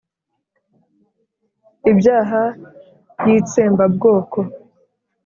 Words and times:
ibyaha 1.91 2.41
y'itsembabwoko 3.25 4.39